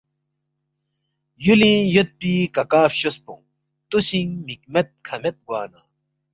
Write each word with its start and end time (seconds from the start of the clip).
یولینگ 1.45 1.85
یودپی 1.95 2.31
کاکا 2.55 2.81
فچوسپونگ 2.91 3.43
توسینگ 3.89 4.31
مک 4.45 4.61
مید 4.73 4.87
کھہ 5.05 5.15
مید 5.21 5.35
گوانا 5.47 5.81